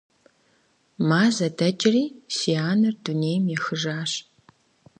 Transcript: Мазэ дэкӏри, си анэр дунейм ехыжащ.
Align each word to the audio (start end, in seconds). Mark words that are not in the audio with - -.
Мазэ 1.07 1.47
дэкӏри, 1.57 2.03
си 2.35 2.53
анэр 2.69 2.95
дунейм 3.03 3.45
ехыжащ. 3.55 4.11